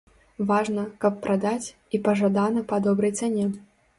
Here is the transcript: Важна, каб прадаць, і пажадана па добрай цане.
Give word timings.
Важна, 0.51 0.85
каб 1.05 1.19
прадаць, 1.25 1.67
і 1.97 2.01
пажадана 2.07 2.65
па 2.73 2.81
добрай 2.87 3.13
цане. 3.23 3.45